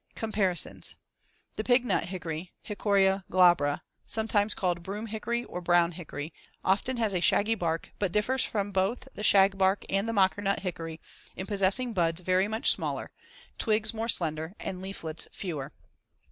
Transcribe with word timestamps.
Comparisons: 0.15 0.95
The 1.57 1.63
pignut 1.63 2.05
hickory 2.05 2.53
(Hicoria 2.63 3.23
glabra), 3.29 3.81
sometimes 4.03 4.55
called 4.55 4.81
broom 4.81 5.05
hickory 5.05 5.45
or 5.45 5.61
brown 5.61 5.91
hickory, 5.91 6.33
often 6.65 6.97
has 6.97 7.13
a 7.13 7.19
shaggy 7.19 7.53
bark, 7.53 7.91
but 7.99 8.11
differs 8.11 8.43
from 8.43 8.71
both 8.71 9.07
the 9.13 9.21
shagbark 9.21 9.85
and 9.91 10.09
the 10.09 10.13
mockernut 10.13 10.61
hickory 10.61 10.99
in 11.35 11.45
possessing 11.45 11.93
buds 11.93 12.21
very 12.21 12.47
much 12.47 12.71
smaller, 12.71 13.11
twigs 13.59 13.93
more 13.93 14.07
slender 14.09 14.55
and 14.59 14.81
leaflets 14.81 15.27
fewer. 15.31 15.71